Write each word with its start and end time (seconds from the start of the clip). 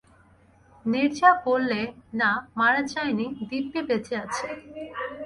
নীরজা 0.85 1.29
বললে, 1.45 1.81
না, 2.13 2.29
মারা 2.59 2.81
যায় 2.91 3.13
নি, 3.19 3.25
দিব্যি 3.49 3.79
বেঁচে 3.89 4.15
আছে। 4.23 4.45